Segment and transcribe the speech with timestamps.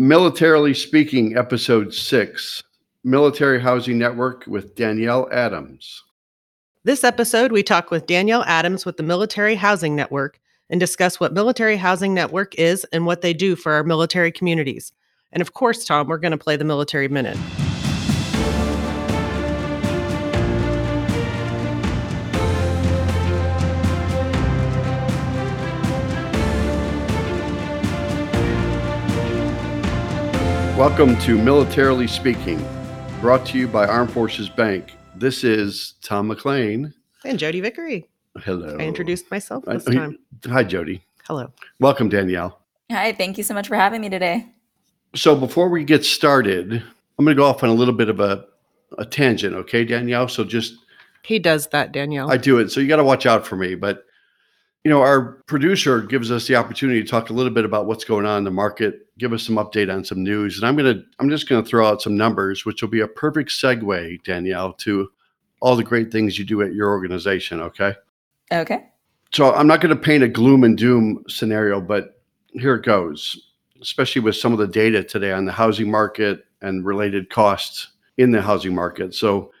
[0.00, 2.62] Militarily Speaking, Episode 6
[3.04, 6.02] Military Housing Network with Danielle Adams.
[6.84, 10.40] This episode, we talk with Danielle Adams with the Military Housing Network
[10.70, 14.90] and discuss what Military Housing Network is and what they do for our military communities.
[15.32, 17.36] And of course, Tom, we're going to play the Military Minute.
[30.80, 32.66] Welcome to Militarily Speaking,
[33.20, 34.94] brought to you by Armed Forces Bank.
[35.14, 36.94] This is Tom McLean.
[37.22, 38.08] And Jodi Vickery.
[38.38, 38.78] Hello.
[38.80, 40.18] I introduced myself I- this time.
[40.46, 41.04] Hi, Jodi.
[41.26, 41.52] Hello.
[41.80, 42.62] Welcome, Danielle.
[42.90, 44.46] Hi, thank you so much for having me today.
[45.14, 48.18] So, before we get started, I'm going to go off on a little bit of
[48.18, 48.46] a,
[48.96, 50.28] a tangent, okay, Danielle?
[50.28, 50.76] So, just
[51.24, 52.30] He does that, Danielle.
[52.30, 52.70] I do it.
[52.70, 53.74] So you got to watch out for me.
[53.74, 54.06] But,
[54.84, 58.04] you know, our producer gives us the opportunity to talk a little bit about what's
[58.04, 60.56] going on in the market, give us some update on some news.
[60.56, 63.00] And I'm going to, I'm just going to throw out some numbers, which will be
[63.00, 65.10] a perfect segue, Danielle, to
[65.60, 67.60] all the great things you do at your organization.
[67.60, 67.94] Okay.
[68.50, 68.86] Okay.
[69.32, 73.38] So I'm not going to paint a gloom and doom scenario, but here it goes,
[73.82, 78.30] especially with some of the data today on the housing market and related costs in
[78.30, 79.14] the housing market.
[79.14, 79.52] So,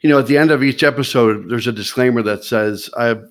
[0.00, 3.24] you know, at the end of each episode, there's a disclaimer that says, I have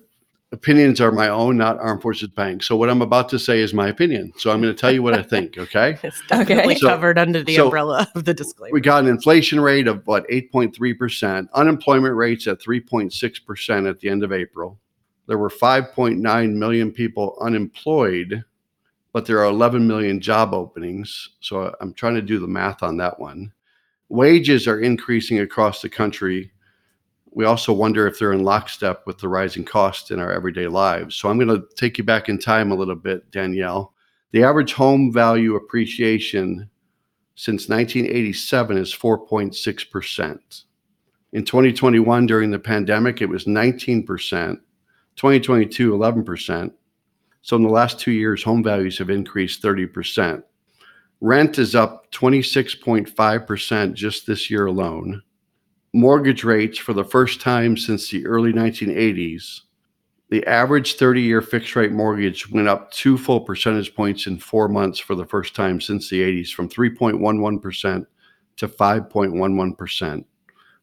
[0.52, 2.62] opinions are my own, not Armed Forces Bank.
[2.62, 4.32] So what I'm about to say is my opinion.
[4.36, 5.56] So I'm going to tell you what I think.
[5.58, 5.98] Okay.
[6.02, 8.72] it's definitely So- covered under the so- umbrella of the disclaimer.
[8.72, 14.24] We got an inflation rate of what, 8.3%, unemployment rates at 3.6% at the end
[14.24, 14.78] of April.
[15.26, 18.42] There were 5.9 million people unemployed,
[19.12, 21.30] but there are 11 million job openings.
[21.40, 23.52] So I'm trying to do the math on that one.
[24.08, 26.50] Wages are increasing across the country.
[27.32, 31.14] We also wonder if they're in lockstep with the rising costs in our everyday lives.
[31.16, 33.94] So I'm going to take you back in time a little bit, Danielle.
[34.32, 36.68] The average home value appreciation
[37.36, 40.62] since 1987 is 4.6%.
[41.32, 44.04] In 2021, during the pandemic, it was 19%.
[44.06, 46.72] 2022, 11%.
[47.42, 50.42] So in the last two years, home values have increased 30%.
[51.20, 55.22] Rent is up 26.5% just this year alone.
[55.92, 59.62] Mortgage rates for the first time since the early 1980s.
[60.30, 64.68] The average 30 year fixed rate mortgage went up two full percentage points in four
[64.68, 68.06] months for the first time since the 80s, from 3.11%
[68.58, 70.24] to 5.11%.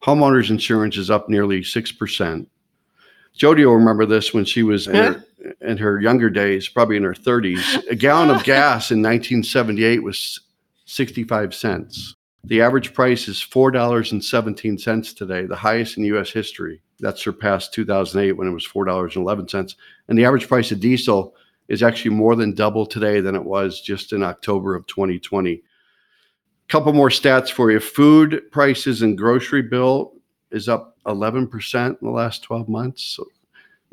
[0.03, 2.47] Homeowners insurance is up nearly 6%.
[3.33, 5.23] Jodi will remember this when she was in, her,
[5.61, 7.87] in her younger days, probably in her 30s.
[7.87, 10.41] A gallon of gas in 1978 was
[10.85, 12.15] 65 cents.
[12.43, 16.29] The average price is $4.17 today, the highest in U.S.
[16.29, 16.81] history.
[16.99, 19.75] That surpassed 2008 when it was $4.11.
[20.07, 21.35] And the average price of diesel
[21.67, 25.51] is actually more than double today than it was just in October of 2020.
[25.53, 25.61] A
[26.69, 27.79] Couple more stats for you.
[27.79, 30.13] Food prices and grocery bill
[30.51, 33.03] is up 11% in the last 12 months.
[33.03, 33.25] So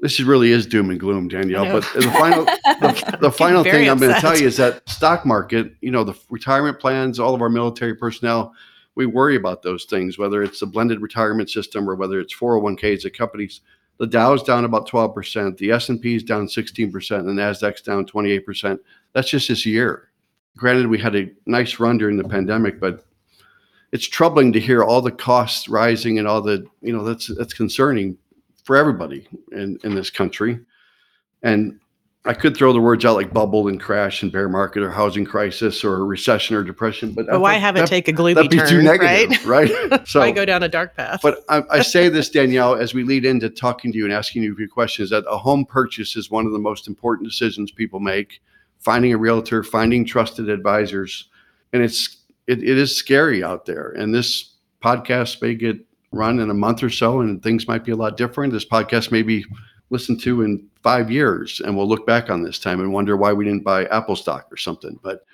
[0.01, 1.65] this is really is doom and gloom, Danielle.
[1.65, 5.25] But the final, the, the final thing I'm going to tell you is that stock
[5.25, 8.55] market, you know, the retirement plans, all of our military personnel,
[8.97, 13.07] we worry about those things, whether it's the blended retirement system or whether it's 401ks
[13.07, 13.61] at companies.
[13.99, 18.79] The Dow's down about 12%, the S&P is down 16%, and the Nasdaq's down 28%.
[19.13, 20.11] That's just this year.
[20.57, 23.05] Granted, we had a nice run during the pandemic, but
[23.93, 27.55] it's troubling to hear all the costs rising and all the, you know, that's that's
[27.55, 28.19] concerning
[28.65, 30.59] for everybody in, in this country.
[31.43, 31.79] And
[32.27, 35.27] I could throw the words out like bubble and crash and bear market or housing
[35.27, 38.51] crisis or recession or depression, but but why have it that- take a gloomy that'd
[38.51, 39.71] be turn, too negative, right?
[39.71, 40.09] right?
[40.15, 41.21] why go down a dark path?
[41.23, 44.43] But I, I say this, Danielle, as we lead into talking to you and asking
[44.43, 47.71] you a few questions, that a home purchase is one of the most important decisions
[47.71, 48.41] people make.
[48.79, 51.29] Finding a realtor, finding trusted advisors,
[51.73, 53.91] and it's it, it is scary out there.
[53.91, 55.79] And this podcast may get
[56.15, 58.53] run in a month or so, and things might be a lot different.
[58.53, 59.45] This podcast may be
[59.91, 63.33] listened to in five years, and we'll look back on this time and wonder why
[63.33, 64.99] we didn't buy Apple stock or something.
[65.03, 65.25] But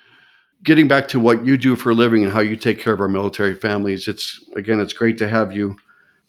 [0.63, 3.01] getting back to what you do for a living and how you take care of
[3.01, 5.75] our military families, it's again, it's great to have you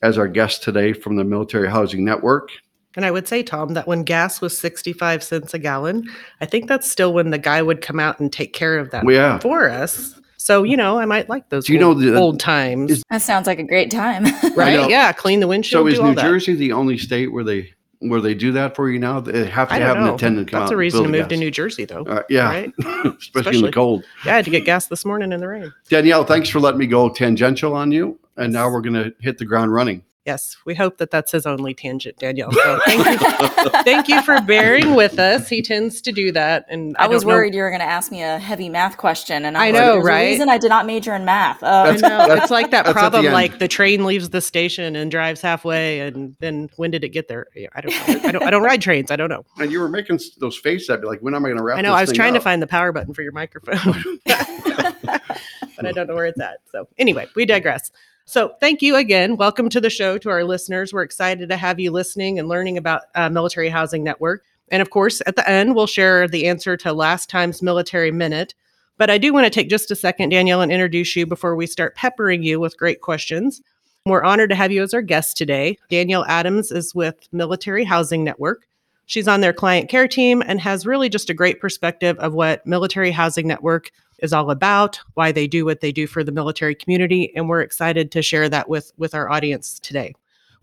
[0.03, 2.51] as our guest today from the Military Housing Network.
[2.97, 6.11] And I would say, Tom, that when gas was 65 cents a gallon,
[6.41, 9.09] I think that's still when the guy would come out and take care of that
[9.09, 9.39] yeah.
[9.39, 10.21] for us.
[10.43, 12.91] So, you know, I might like those Do you old, know the- old times.
[12.91, 14.25] is- That sounds like a great time.
[14.57, 14.91] right?
[14.91, 15.85] Yeah, clean the windshield.
[15.85, 16.23] So is do all New that.
[16.23, 19.21] Jersey the only state where they where they do that for you now?
[19.21, 20.15] They have to I have don't an know.
[20.17, 21.37] attendant come That's out a reason to the move to.
[21.37, 22.03] New Jersey, though.
[22.03, 22.73] Uh, yeah, Right?
[23.21, 24.03] especially, in the cold.
[24.27, 25.73] Yeah, I had to get gas this morning in the rain.
[25.89, 28.19] Danielle, thanks for letting me go tangential on you.
[28.37, 30.03] And now we're going to hit the ground running.
[30.25, 32.53] Yes, we hope that that's his only tangent, Danielle.
[32.63, 35.49] So thank you, thank you for bearing with us.
[35.49, 37.87] He tends to do that, and I, was don't know- worried you were going to
[37.87, 40.27] ask me a heavy math question, and I, I was like, know, "There's a right?
[40.31, 41.61] reason I did not major in math.
[41.63, 44.31] Uh, I That's- know it's like that that's at the problem, like the train leaves
[44.31, 47.47] the station and drives halfway, and then when did it get there?
[47.75, 48.29] I don't know.
[48.29, 48.43] I don't.
[48.45, 49.11] I don't ride trains.
[49.11, 49.45] I don't know.
[49.59, 51.79] And you were making those faces at me, like, when am I going to wrap
[51.79, 51.91] I know.
[51.91, 55.93] this I was thing trying to find the power button for your microphone, but I
[55.93, 56.59] don't know where it's at.
[56.71, 57.91] So anyway, we digress.
[58.25, 59.37] So thank you again.
[59.37, 60.93] Welcome to the show to our listeners.
[60.93, 64.45] We're excited to have you listening and learning about uh, Military Housing Network.
[64.71, 68.55] And of course, at the end, we'll share the answer to last time's military minute.
[68.97, 71.67] But I do want to take just a second, Danielle, and introduce you before we
[71.67, 73.61] start peppering you with great questions.
[74.07, 75.79] We're honored to have you as our guest today.
[75.91, 78.67] Danielle Adams is with Military Housing Network.
[79.07, 82.67] She's on their client care team and has really just a great perspective of what
[82.67, 83.91] Military Housing Network
[84.23, 87.61] is all about, why they do what they do for the military community, and we're
[87.61, 90.15] excited to share that with with our audience today.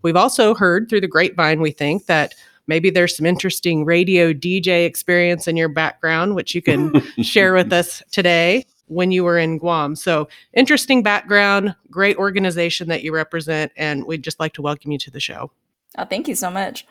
[0.02, 2.34] We've also heard through the grapevine, we think that
[2.66, 7.72] maybe there's some interesting radio DJ experience in your background, which you can share with
[7.80, 9.94] us today when you were in Guam.
[9.94, 14.98] So, interesting background, great organization that you represent, and we'd just like to welcome you
[14.98, 15.50] to the show.
[15.98, 16.86] oh, thank you so much.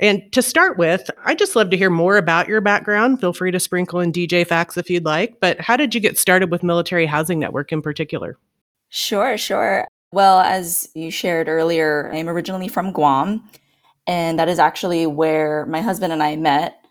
[0.00, 3.20] And to start with, I'd just love to hear more about your background.
[3.20, 5.38] Feel free to sprinkle in DJ facts if you'd like.
[5.40, 8.38] But how did you get started with Military Housing Network in particular?
[8.88, 9.86] Sure, sure.
[10.10, 13.48] Well, as you shared earlier, I'm originally from Guam,
[14.06, 16.82] and that is actually where my husband and I met.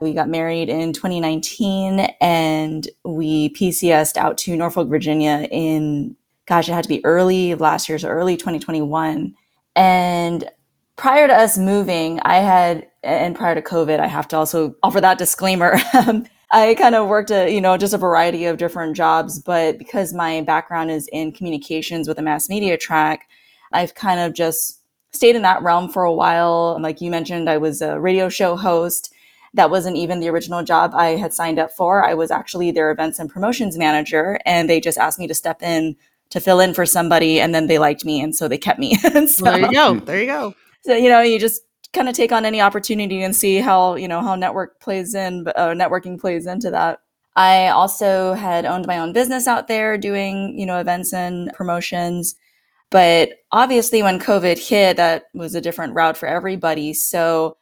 [0.00, 6.16] We got married in 2019 and we PCSed out to Norfolk, Virginia in,
[6.46, 9.34] gosh, it had to be early last year, so early 2021.
[9.74, 10.50] And
[10.98, 15.00] prior to us moving, I had, and prior to COVID, I have to also offer
[15.00, 15.78] that disclaimer.
[15.94, 19.76] Um, I kind of worked a, you know, just a variety of different jobs, but
[19.76, 23.28] because my background is in communications with a mass media track,
[23.72, 24.80] I've kind of just
[25.12, 26.78] stayed in that realm for a while.
[26.80, 29.12] Like you mentioned, I was a radio show host.
[29.52, 32.02] That wasn't even the original job I had signed up for.
[32.02, 35.62] I was actually their events and promotions manager, and they just asked me to step
[35.62, 35.96] in
[36.30, 38.96] to fill in for somebody, and then they liked me, and so they kept me.
[39.04, 39.94] and so, Well, there you go.
[40.00, 40.54] There you go.
[40.82, 44.08] So you know you just kind of take on any opportunity and see how you
[44.08, 47.00] know how network plays in uh, networking plays into that.
[47.36, 52.34] I also had owned my own business out there doing you know events and promotions.
[52.90, 56.92] But obviously when covid hit that was a different route for everybody.
[56.94, 57.56] So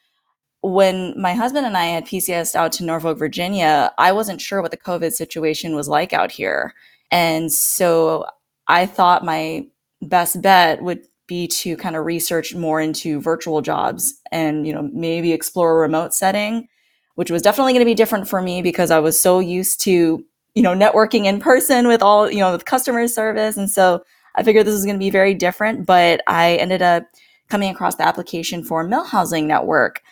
[0.62, 4.72] when my husband and i had pcs out to norfolk virginia i wasn't sure what
[4.72, 6.74] the covid situation was like out here.
[7.10, 8.26] And so
[8.68, 9.66] i thought my
[10.02, 14.88] best bet would be to kind of research more into virtual jobs and you know
[14.92, 16.68] maybe explore a remote setting
[17.16, 20.24] which was definitely going to be different for me because i was so used to
[20.56, 23.56] you know networking in person with all you know with customer service.
[23.56, 24.02] And so
[24.34, 27.04] i figured this was going to be very different but i ended up
[27.48, 30.02] coming across the application for mil housing network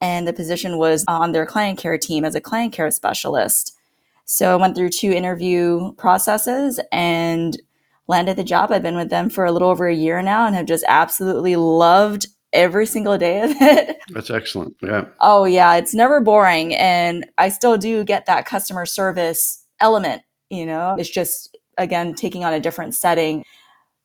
[0.00, 3.76] and the position was on their client care team as a client care specialist.
[4.24, 7.60] So i went through two interview processes and
[8.10, 8.70] landed the job.
[8.70, 11.56] I've been with them for a little over a year now and have just absolutely
[11.56, 13.98] loved every single day of it.
[14.10, 14.76] That's excellent.
[14.82, 15.06] Yeah.
[15.20, 16.74] Oh, yeah, it's never boring.
[16.74, 22.44] And I still do get that customer service element, you know, it's just, again, taking
[22.44, 23.44] on a different setting.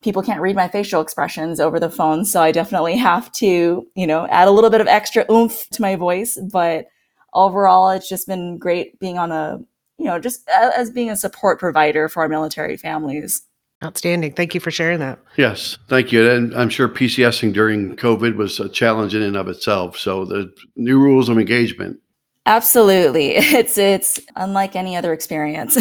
[0.01, 2.23] People can't read my facial expressions over the phone.
[2.23, 5.81] So I definitely have to, you know, add a little bit of extra oomph to
[5.81, 6.37] my voice.
[6.51, 6.85] But
[7.33, 9.59] overall, it's just been great being on a,
[9.97, 13.41] you know, just as being a support provider for our military families.
[13.85, 14.33] Outstanding.
[14.33, 15.19] Thank you for sharing that.
[15.37, 15.77] Yes.
[15.87, 16.27] Thank you.
[16.29, 19.95] And I'm sure PCSing during COVID was a challenge in and of itself.
[19.97, 21.99] So the new rules of engagement.
[22.47, 23.35] Absolutely.
[23.55, 25.77] It's it's unlike any other experience.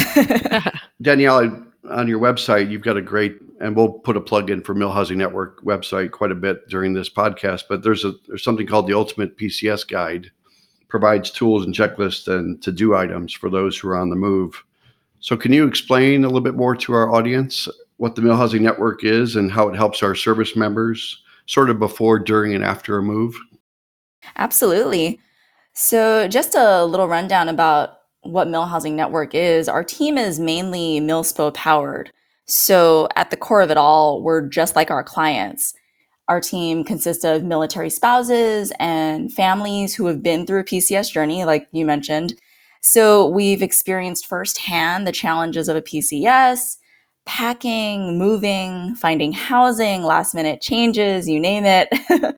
[1.02, 4.74] Danielle, on your website, you've got a great, and we'll put a plug in for
[4.74, 7.64] Mil Housing Network website quite a bit during this podcast.
[7.68, 10.30] But there's a there's something called the Ultimate PCS Guide,
[10.88, 14.62] provides tools and checklists and to do items for those who are on the move.
[15.20, 18.62] So, can you explain a little bit more to our audience what the Mil Housing
[18.62, 22.98] Network is and how it helps our service members, sort of before, during, and after
[22.98, 23.36] a move?
[24.36, 25.20] Absolutely.
[25.74, 29.68] So, just a little rundown about what Mil Housing Network is.
[29.68, 32.10] Our team is mainly MilSpo powered.
[32.46, 35.74] So, at the core of it all, we're just like our clients.
[36.28, 41.44] Our team consists of military spouses and families who have been through a PCS journey,
[41.44, 42.34] like you mentioned.
[42.80, 46.76] So, we've experienced firsthand the challenges of a PCS,
[47.26, 51.88] packing, moving, finding housing, last minute changes, you name it.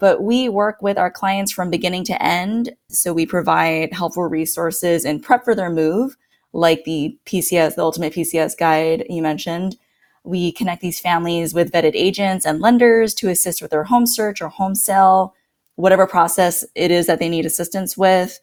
[0.00, 2.70] but we work with our clients from beginning to end.
[2.88, 6.16] So we provide helpful resources and prep for their move,
[6.52, 9.76] like the PCS, the Ultimate PCS Guide you mentioned.
[10.24, 14.40] We connect these families with vetted agents and lenders to assist with their home search
[14.40, 15.34] or home sale,
[15.76, 18.40] whatever process it is that they need assistance with.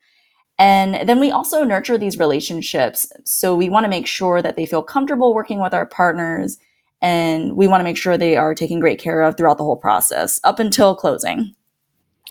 [0.59, 3.11] And then we also nurture these relationships.
[3.23, 6.57] So we want to make sure that they feel comfortable working with our partners
[7.01, 9.77] and we want to make sure they are taken great care of throughout the whole
[9.77, 11.55] process up until closing.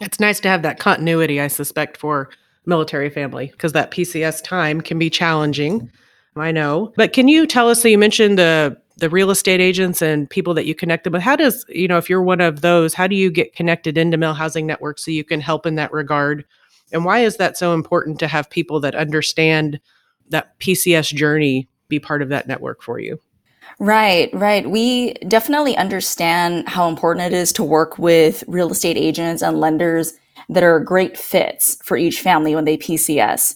[0.03, 2.29] It's nice to have that continuity, I suspect, for
[2.67, 5.91] military family because that PCS time can be challenging.
[6.37, 6.93] I know.
[6.97, 10.55] But can you tell us so you mentioned the the real estate agents and people
[10.55, 13.07] that you connect them with how does you know if you're one of those how
[13.07, 16.45] do you get connected into mil housing network so you can help in that regard
[16.93, 19.81] and why is that so important to have people that understand
[20.29, 23.19] that pcs journey be part of that network for you
[23.79, 24.69] Right, right.
[24.69, 30.15] We definitely understand how important it is to work with real estate agents and lenders
[30.49, 33.55] that are great fits for each family when they PCS.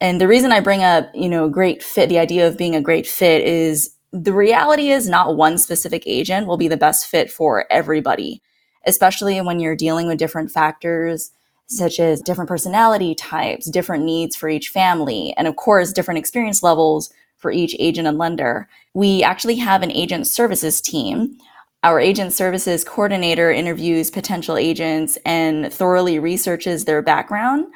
[0.00, 2.80] And the reason I bring up, you know, great fit, the idea of being a
[2.80, 7.30] great fit is the reality is not one specific agent will be the best fit
[7.30, 8.42] for everybody,
[8.86, 11.32] especially when you're dealing with different factors
[11.70, 16.62] such as different personality types, different needs for each family, and of course, different experience
[16.62, 18.68] levels for each agent and lender.
[18.92, 21.38] We actually have an agent services team.
[21.82, 27.72] Our agent services coordinator interviews potential agents and thoroughly researches their background.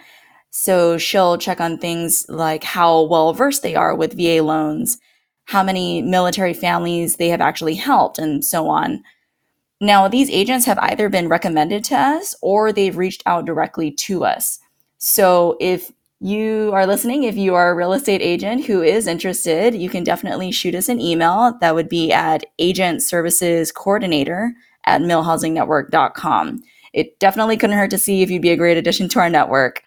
[0.50, 4.98] So she'll check on things like how well versed they are with VA loans,
[5.46, 9.02] how many military families they have actually helped, and so on.
[9.84, 14.24] Now, these agents have either been recommended to us or they've reached out directly to
[14.24, 14.58] us.
[14.96, 19.74] So if you are listening, if you are a real estate agent who is interested,
[19.74, 21.58] you can definitely shoot us an email.
[21.60, 24.54] That would be at agent services coordinator
[24.86, 26.62] at milhousingnetwork.com.
[26.94, 29.82] It definitely couldn't hurt to see if you'd be a great addition to our network.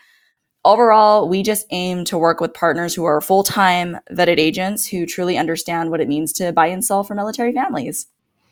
[0.63, 5.07] Overall, we just aim to work with partners who are full time vetted agents who
[5.07, 8.05] truly understand what it means to buy and sell for military families.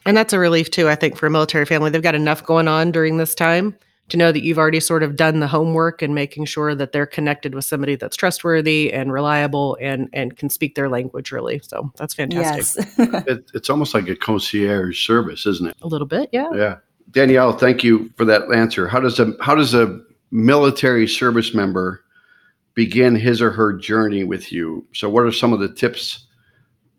[0.06, 1.90] And that's a relief too, I think, for a military family.
[1.90, 3.76] They've got enough going on during this time
[4.10, 7.08] to know that you've already sort of done the homework and making sure that they're
[7.08, 11.60] connected with somebody that's trustworthy and reliable and and can speak their language really.
[11.64, 12.88] So that's fantastic.
[12.98, 13.26] Yes.
[13.28, 15.76] It, it's almost like a concierge service, isn't it?
[15.82, 16.50] A little bit, yeah.
[16.54, 16.78] Yeah.
[17.12, 18.88] Danielle, thank you for that answer.
[18.88, 20.00] How does a how does a
[20.32, 22.04] military service member
[22.76, 24.86] begin his or her journey with you?
[24.94, 26.28] So what are some of the tips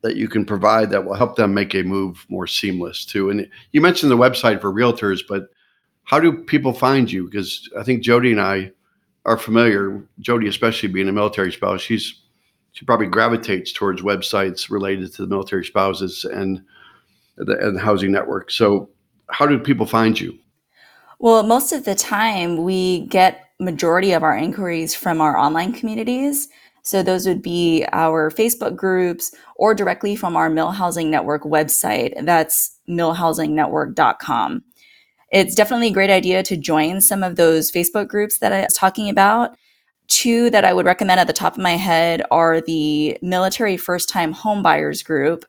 [0.06, 3.28] that you can provide that will help them make a move more seamless too?
[3.28, 5.48] And you mentioned the website for realtors, but
[6.04, 7.24] how do people find you?
[7.24, 8.70] Because I think Jodi and I
[9.24, 10.02] are familiar.
[10.20, 12.22] Jodi, especially being a military spouse, she's
[12.72, 16.62] she probably gravitates towards websites related to the military spouses and
[17.36, 18.50] the and the housing network.
[18.50, 18.88] So,
[19.28, 20.38] how do people find you?
[21.18, 26.48] Well, most of the time we get majority of our inquiries from our online communities.
[26.86, 32.14] So those would be our Facebook groups or directly from our Mil Housing Network website.
[32.24, 34.62] That's milhousingnetwork.com.
[35.32, 38.74] It's definitely a great idea to join some of those Facebook groups that I was
[38.74, 39.56] talking about.
[40.06, 44.08] Two that I would recommend at the top of my head are the Military First
[44.08, 45.44] Time Homebuyers group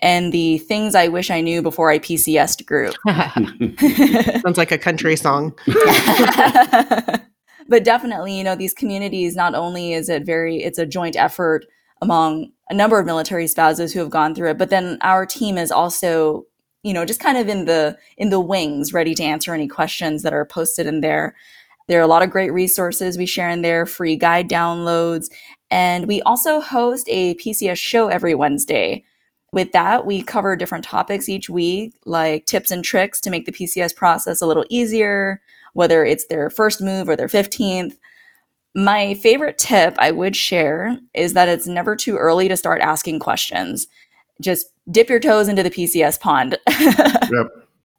[0.00, 2.96] and the Things I Wish I Knew Before I PCSed group.
[4.42, 5.56] Sounds like a country song.
[7.68, 11.66] but definitely, you know, these communities, not only is it very, it's a joint effort
[12.00, 15.56] among a number of military spouses who have gone through it, but then our team
[15.56, 16.44] is also
[16.82, 20.22] you know just kind of in the in the wings ready to answer any questions
[20.22, 21.34] that are posted in there.
[21.88, 25.26] There are a lot of great resources we share in there free guide downloads
[25.70, 29.04] and we also host a pcs show every wednesday.
[29.52, 33.52] With that we cover different topics each week like tips and tricks to make the
[33.52, 35.40] pcs process a little easier
[35.72, 37.96] whether it's their first move or their 15th
[38.74, 43.18] my favorite tip I would share is that it's never too early to start asking
[43.18, 43.86] questions
[44.40, 46.58] just dip your toes into the PCS pond.
[46.68, 47.48] yep.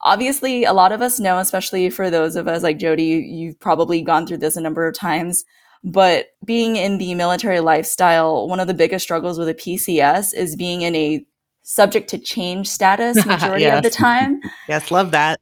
[0.01, 4.01] Obviously, a lot of us know, especially for those of us like Jodi, you've probably
[4.01, 5.45] gone through this a number of times.
[5.83, 10.55] But being in the military lifestyle, one of the biggest struggles with a PCS is
[10.55, 11.25] being in a
[11.63, 13.77] subject to change status majority yes.
[13.77, 14.41] of the time.
[14.67, 15.39] yes, love that.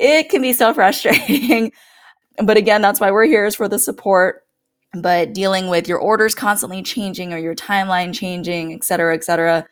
[0.00, 1.72] It can be so frustrating.
[2.42, 4.42] but again, that's why we're here is for the support.
[4.94, 9.64] But dealing with your orders constantly changing or your timeline changing, et cetera, et cetera,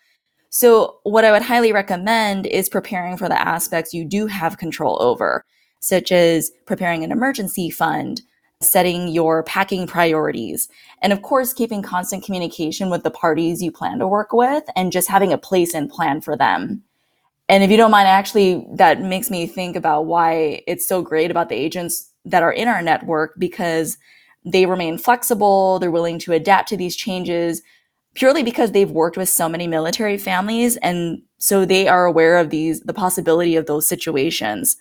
[0.50, 4.97] so, what I would highly recommend is preparing for the aspects you do have control
[5.00, 5.44] over,
[5.80, 8.23] such as preparing an emergency fund,
[8.62, 10.68] setting your packing priorities,
[11.02, 14.90] and of course, keeping constant communication with the parties you plan to work with and
[14.90, 16.82] just having a place and plan for them.
[17.49, 21.31] And if you don't mind, actually, that makes me think about why it's so great
[21.31, 23.97] about the agents that are in our network because
[24.45, 27.62] they remain flexible, they're willing to adapt to these changes
[28.14, 32.50] purely because they've worked with so many military families and so they are aware of
[32.50, 34.76] these the possibility of those situations.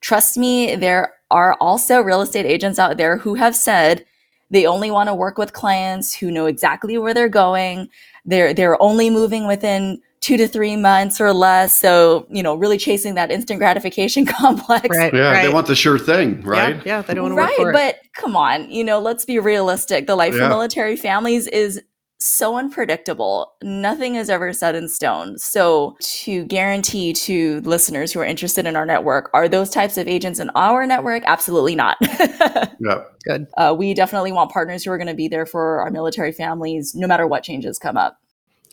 [0.00, 4.04] Trust me there are also real estate agents out there who have said
[4.50, 7.88] they only want to work with clients who know exactly where they're going
[8.24, 12.78] they're they're only moving within two to three months or less so you know really
[12.78, 15.12] chasing that instant gratification complex Right.
[15.12, 15.42] Yeah, right.
[15.46, 16.76] they want the sure thing, right?
[16.76, 17.72] Yeah, yeah, they don't want to right work for it.
[17.74, 20.44] but come on you know let's be realistic the life Yeah.
[20.44, 21.82] for military families is
[22.20, 28.24] so unpredictable nothing is ever set in stone so to guarantee to listeners who are
[28.24, 31.96] interested in our network are those types of agents in our network absolutely not
[32.80, 33.02] Yeah.
[33.24, 33.46] Good.
[33.58, 36.94] uh, we definitely want partners who are going to be there for our military families
[36.94, 38.16] no matter what changes come up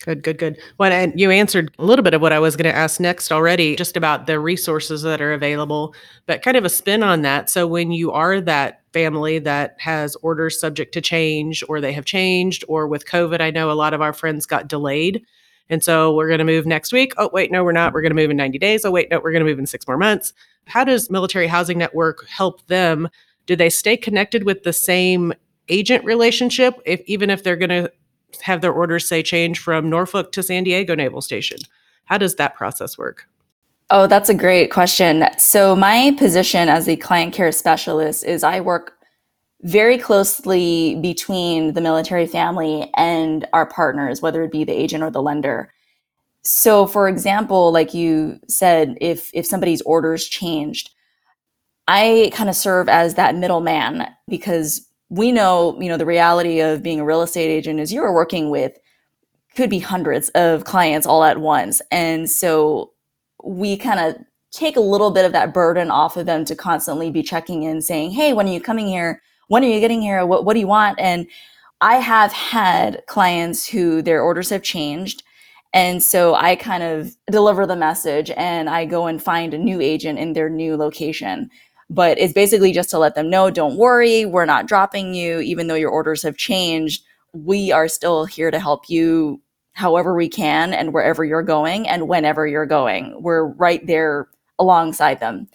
[0.04, 0.60] Good, good, good.
[0.80, 3.32] Well, and you answered a little bit of what I was going to ask next
[3.32, 5.94] already, just about the resources that are available,
[6.26, 7.50] but kind of a spin on that.
[7.52, 12.06] So, when you are that family that has orders subject to change, or they have
[12.06, 15.24] changed, or with COVID, I know a lot of our friends got delayed.
[15.70, 17.14] And so, we're going to move next week.
[17.18, 17.94] Oh, wait, no, we're not.
[17.94, 18.84] We're going to move in 90 days.
[18.84, 20.34] Oh, wait, no, we're going to move in six more months.
[20.66, 23.08] How does Military Housing Network help them?
[23.46, 25.34] Do they stay connected with the same
[25.70, 27.92] agent relationship, if even if they're going to
[28.42, 31.60] have their orders say change from Norfolk to San Diego Naval Station?
[32.06, 33.28] How does that process work?
[33.90, 35.26] Oh, that's a great question.
[35.38, 38.94] So, my position as a client care specialist is I work
[39.64, 45.12] very closely between the military family and our partners, whether it be the agent or
[45.12, 45.72] the lender.
[46.44, 50.90] So, for example, like you said, if if somebody's orders changed,
[51.88, 56.82] I kind of serve as that middleman because we know, you know, the reality of
[56.82, 58.78] being a real estate agent is you are working with
[59.56, 61.82] could be hundreds of clients all at once.
[61.92, 62.94] And so
[63.44, 64.16] we kind of
[64.52, 67.82] take a little bit of that burden off of them to constantly be checking in
[67.82, 69.22] saying, "Hey, when are you coming here?
[69.50, 70.26] When are you getting here?
[70.26, 71.28] What what do you want?" And
[71.82, 75.24] I have had clients who their orders have changed
[75.74, 79.80] and so I kind of deliver the message and I go and find a new
[79.80, 81.50] agent in their new location.
[81.92, 85.68] But it's basically just to let them know don't worry, we're not dropping you, even
[85.68, 87.04] though your orders have changed.
[87.34, 89.42] We are still here to help you
[89.74, 93.22] however we can and wherever you're going and whenever you're going.
[93.22, 95.48] We're right there alongside them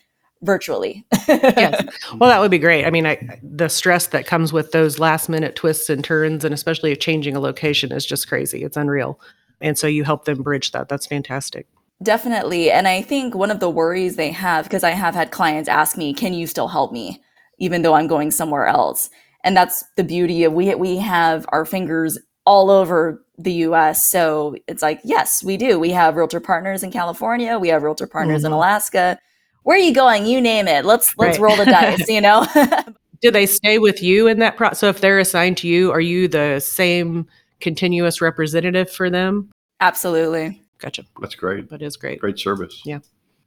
[0.43, 1.07] virtually.
[1.27, 1.85] Yes.
[2.19, 2.85] Well, that would be great.
[2.87, 6.55] I mean, I, the stress that comes with those last minute twists and turns, and
[6.55, 8.63] especially changing a location, is just crazy.
[8.63, 9.21] It's unreal.
[9.61, 10.89] And so you help them bridge that.
[10.89, 11.67] That's fantastic.
[12.03, 12.71] Definitely.
[12.71, 15.97] And I think one of the worries they have, because I have had clients ask
[15.97, 17.23] me, can you still help me,
[17.59, 19.09] even though I'm going somewhere else?
[19.45, 24.05] And that's the beauty of we we have our fingers all over the US.
[24.05, 25.79] So it's like, yes, we do.
[25.79, 28.57] We have realtor partners in California, we have realtor partners in Mhm.
[28.57, 29.19] Alaska.
[29.63, 30.27] Where are you going?
[30.27, 30.85] You name it.
[30.85, 31.45] Let's let's Right.
[31.45, 32.47] roll the dice, you know?
[33.23, 34.79] Do they stay with you in that process?
[34.81, 37.27] So if they're assigned to you, are you the same
[37.61, 39.51] continuous representative for them?
[39.81, 40.63] Absolutely.
[40.79, 41.05] Gotcha.
[41.21, 41.71] That's great.
[41.71, 42.21] That is great.
[42.21, 42.83] Great service.
[42.85, 43.01] Yeah.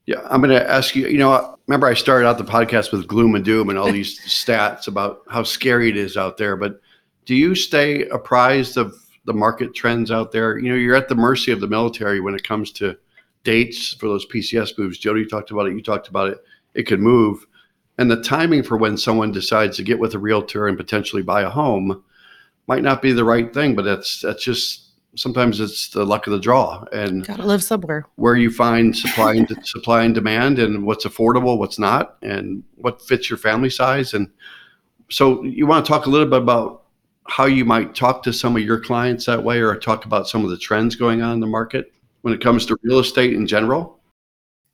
[0.05, 0.21] Yeah.
[0.29, 3.35] I'm going to ask you, you know, remember I started out the podcast with gloom
[3.35, 6.55] and doom and all these stats about how scary it is out there.
[6.55, 6.79] But
[7.25, 10.57] do you stay apprised of the market trends out there?
[10.57, 12.97] You know, you're at the mercy of the military when it comes to
[13.43, 14.97] dates for those PCS moves.
[14.97, 15.73] Jodi talked about it.
[15.73, 16.39] You talked about it.
[16.73, 17.45] It could move.
[17.99, 21.41] And the timing for when someone decides to get with a realtor and potentially buy
[21.41, 22.03] a home
[22.67, 26.33] might not be the right thing, but that's, that's just, sometimes it's the luck of
[26.33, 26.83] the draw.
[26.91, 28.05] And Got to live somewhere.
[28.15, 33.01] where you find supply and supply and demand and what's affordable what's not and what
[33.01, 34.29] fits your family size and
[35.09, 36.83] so you want to talk a little bit about
[37.27, 40.43] how you might talk to some of your clients that way or talk about some
[40.43, 41.91] of the trends going on in the market
[42.21, 43.95] when it comes to real estate in general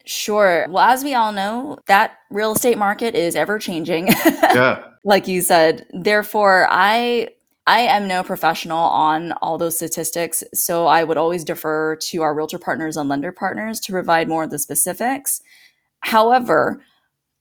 [0.07, 0.67] Sure.
[0.69, 4.07] Well, as we all know, that real estate market is ever changing.
[4.43, 7.27] yeah like you said therefore i
[7.67, 12.33] i am no professional on all those statistics so i would always defer to our
[12.35, 15.41] realtor partners and lender partners to provide more of the specifics.
[16.01, 16.81] However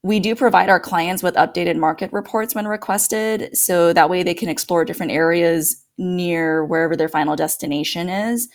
[0.02, 4.34] we do provide our clients with updated market reports when requested so that way they
[4.34, 8.48] can explore different areas near wherever their final destination is.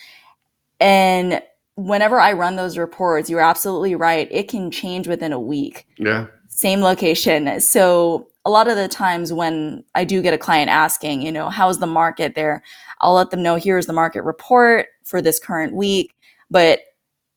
[0.79, 1.41] And
[1.75, 5.87] whenever i run those reports you're absolutely right it can change within a week.
[5.97, 6.27] Yeah.
[6.49, 7.61] Same location.
[7.61, 11.49] So a lot of the times when I do get a client asking, you know,
[11.49, 12.63] how's the market there?
[12.99, 16.15] I'll let them know here's the market report for this current week.
[16.49, 16.79] But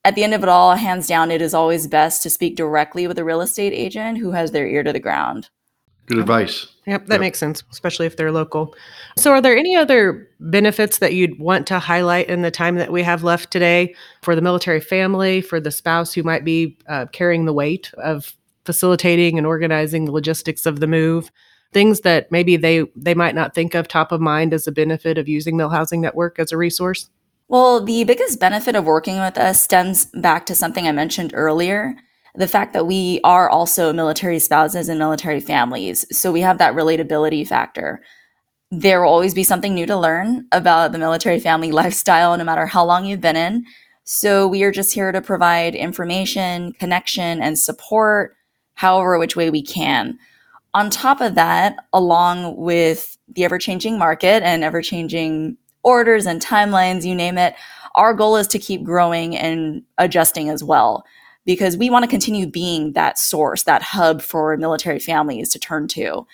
[0.07, 3.07] at the end of it all, hands down, it is always best to speak directly
[3.07, 5.51] with a real estate agent who has their ear to the ground.
[6.07, 7.21] good advice Yep, that Yep.
[7.21, 8.75] makes sense, especially if they're local.
[9.17, 12.91] So, are there any other benefits that you'd want to highlight in the time that
[12.91, 17.07] we have left today for the military family, for the spouse who might be uh,
[17.13, 21.31] carrying the weight of facilitating and organizing the logistics of the move?
[21.73, 25.19] Things that maybe they they might not think of top of mind as a benefit
[25.19, 27.09] of using Mil Housing Network as a resource.
[27.49, 31.97] Well, the biggest benefit of working with us stems back to something I mentioned earlier
[32.35, 36.07] the fact that we are also military spouses and military families.
[36.17, 38.03] So we have that relatability factor.
[38.71, 42.67] There will always be something new to learn about the military family lifestyle, no matter
[42.67, 43.65] how long you've been in.
[44.05, 48.35] So we are just here to provide information, connection, and support
[48.83, 50.19] however which way we can.
[50.75, 56.43] On top of that, along with the ever changing market and ever changing orders and
[56.43, 57.55] timelines, you name it,
[57.95, 61.05] our goal is to keep growing and adjusting as well
[61.45, 65.87] because we want to continue being that source, that hub for military families to turn
[65.87, 66.27] to.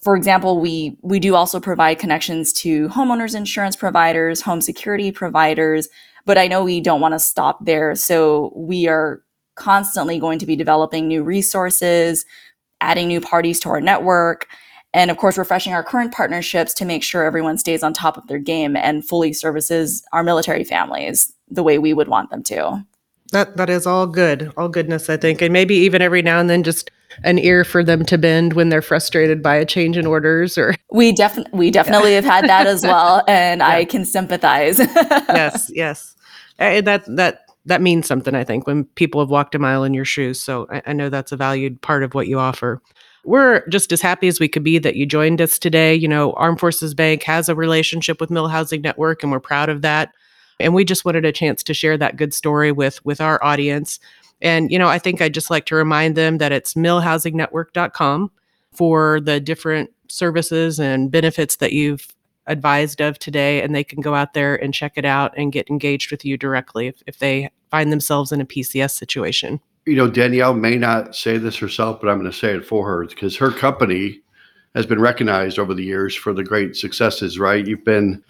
[0.00, 5.88] For example, we we do also provide connections to homeowners insurance providers, home security providers,
[6.26, 7.96] but I know we don't want to stop there.
[7.96, 9.22] So we are
[9.56, 12.24] constantly going to be developing new resources,
[12.80, 14.46] adding new parties to our network,
[14.94, 18.26] and of course refreshing our current partnerships to make sure everyone stays on top of
[18.28, 22.84] their game and fully services our military families the way we would want them to.
[23.32, 26.48] That that is all good, all goodness, I think, and maybe even every now and
[26.48, 26.90] then just
[27.24, 30.74] an ear for them to bend when they're frustrated by a change in orders or
[30.92, 32.16] we definitely we definitely yeah.
[32.16, 33.68] have had that as well and yeah.
[33.68, 36.14] i can sympathize yes yes
[36.58, 39.94] and that that that means something i think when people have walked a mile in
[39.94, 40.40] your shoes.
[40.40, 42.80] So I, I know that's a valued part of what you offer.
[43.24, 45.94] We're just as happy as we could be that you joined us today.
[45.94, 49.68] You know armed forces bank has a relationship with mil housing network and we're proud
[49.68, 50.12] of that.
[50.58, 53.98] And we just wanted a chance to share that good story with with our audience.
[54.40, 58.30] And you know i think i'd just like to remind them that it's milhousingnetwork.com
[58.72, 62.14] for the different services and benefits that you've
[62.46, 65.68] advised of today and they can go out there and check it out and get
[65.68, 70.08] engaged with you directly if, if they find themselves in a pcs situation you know
[70.08, 73.36] danielle may not say this herself but i'm going to say it for her because
[73.36, 74.20] her company
[74.74, 78.22] has been recognized over the years for the great successes right you've been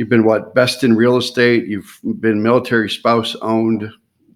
[0.00, 1.66] You've been what best in real estate.
[1.66, 3.90] You've been military spouse owned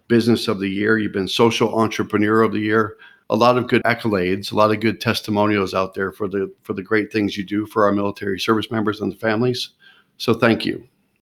[0.09, 0.99] business of the year.
[0.99, 2.97] You've been social entrepreneur of the year.
[3.31, 6.75] A lot of good accolades, a lot of good testimonials out there for the for
[6.75, 9.71] the great things you do for our military service members and the families.
[10.19, 10.87] So thank you.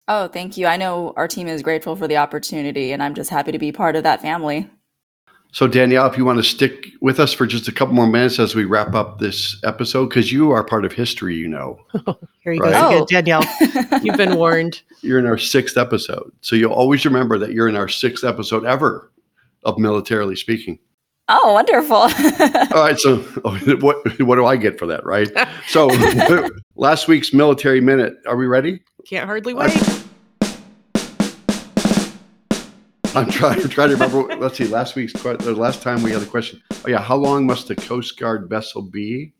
[0.08, 0.66] Oh, thank you.
[0.66, 3.72] I know our team is grateful for the opportunity and I'm just happy to be
[3.72, 4.68] part of that family.
[5.52, 8.38] So, Danielle, if you want to stick with us for just a couple more minutes
[8.38, 11.76] as we wrap up this episode, because you are part of history, you know.
[12.40, 12.72] Here you right?
[12.72, 13.06] go again, oh.
[13.06, 14.00] Danielle.
[14.02, 14.80] You've been warned.
[15.00, 16.30] You're in our sixth episode.
[16.40, 19.10] So, you'll always remember that you're in our sixth episode ever
[19.64, 20.78] of Militarily Speaking.
[21.32, 21.96] Oh, wonderful.
[22.76, 22.98] All right.
[22.98, 25.30] So, oh, what, what do I get for that, right?
[25.68, 25.86] So,
[26.74, 28.14] last week's Military Minute.
[28.26, 28.80] Are we ready?
[29.06, 29.70] Can't hardly wait.
[29.72, 30.04] I-
[33.12, 34.36] I'm trying, I'm trying to remember.
[34.36, 34.68] Let's see.
[34.68, 36.62] Last week's the last time we had a question.
[36.84, 39.32] Oh yeah, how long must a Coast Guard vessel be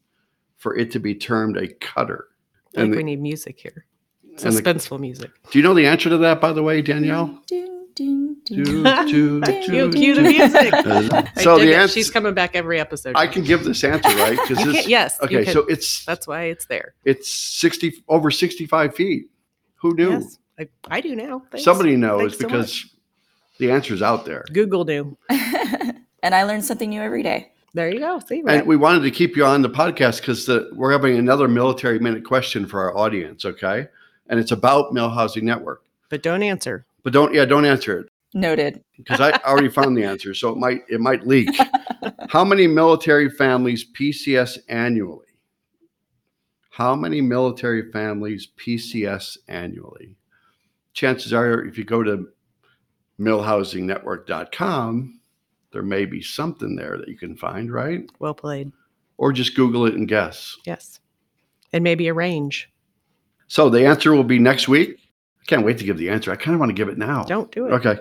[0.57, 2.27] for it to be termed a cutter?
[2.75, 3.87] I think the, we need music here.
[4.35, 5.31] Suspenseful the, music.
[5.53, 7.41] Do you know the answer to that, by the way, Danielle?
[7.47, 7.70] Do,
[8.01, 10.73] do, do, do, do, cue the music.
[10.91, 13.15] Uh, so the answer, she's coming back every episode.
[13.17, 14.39] I can give this answer, right?
[14.49, 15.19] Because yes.
[15.23, 16.95] Okay, so it's that's why it's there.
[17.05, 19.31] It's sixty over sixty-five feet.
[19.77, 20.11] Who knew?
[20.11, 21.43] Yes, I, I do now.
[21.51, 21.65] Thanks.
[21.65, 22.89] Somebody knows Thanks because so
[23.59, 24.45] the answer's out there.
[24.53, 25.17] Google do.
[25.29, 27.53] and I learn something new every day.
[27.75, 28.19] There you go.
[28.21, 28.59] See, right?
[28.59, 32.25] And we wanted to keep you on the podcast because we're having another military minute
[32.25, 33.45] question for our audience.
[33.45, 33.87] Okay,
[34.29, 35.83] and it's about Mil Housing Network.
[36.09, 36.85] But don't answer.
[37.03, 38.09] But don't yeah, don't answer it.
[38.33, 38.85] Noted.
[38.97, 41.49] Because I already found the answer, so it might it might leak.
[42.29, 45.27] How many military families PCS annually?
[46.71, 50.17] How many military families PCS annually?
[50.93, 52.29] Chances are, if you go to
[53.19, 55.21] milhousingnetwork.com,
[55.73, 58.09] there may be something there that you can find, right?
[58.19, 58.73] Well played.
[59.19, 60.57] Or just Google it and guess.
[60.65, 61.01] Yes.
[61.73, 62.71] And maybe a range.
[63.49, 64.97] So the answer will be next week.
[65.43, 66.31] I can't wait to give the answer.
[66.31, 67.25] I kind of want to give it now.
[67.25, 67.73] Don't do it.
[67.73, 67.99] Okay.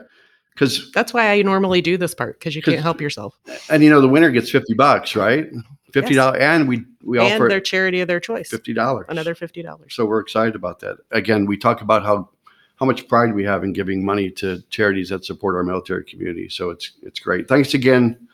[0.54, 3.39] Because that's why I normally do this part because you can't help yourself.
[3.69, 5.47] And you know, the winner gets 50 bucks, right?
[5.91, 6.60] Fifty dollars, yes.
[6.60, 8.49] and we we and offer their charity of their choice.
[8.49, 9.95] Fifty dollars, another fifty dollars.
[9.95, 10.97] So we're excited about that.
[11.12, 12.30] Again, we talk about how
[12.75, 16.47] how much pride we have in giving money to charities that support our military community.
[16.47, 17.47] So it's it's great.
[17.47, 18.28] Thanks again,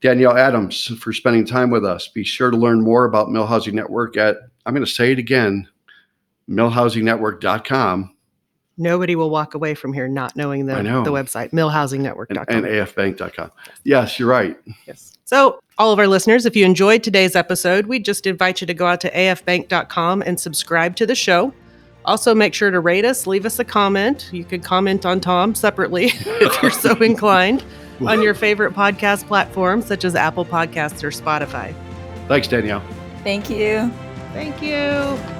[0.00, 2.08] Danielle Adams, for spending time with us.
[2.08, 5.18] Be sure to learn more about Mil Housing Network at I'm going to say it
[5.18, 5.68] again,
[6.48, 8.14] milhousingnetwork.com.
[8.80, 12.46] Nobody will walk away from here not knowing the, the website, milhousingnetwork.com.
[12.48, 13.52] And, and afbank.com.
[13.84, 14.56] Yes, you're right.
[14.86, 15.18] Yes.
[15.24, 18.74] So, all of our listeners, if you enjoyed today's episode, we just invite you to
[18.74, 21.52] go out to afbank.com and subscribe to the show.
[22.04, 24.30] Also, make sure to rate us, leave us a comment.
[24.32, 27.62] You can comment on Tom separately if you're so inclined
[28.00, 31.74] on your favorite podcast platform, such as Apple Podcasts or Spotify.
[32.28, 32.82] Thanks, Danielle.
[33.22, 33.90] Thank you.
[34.32, 35.39] Thank you.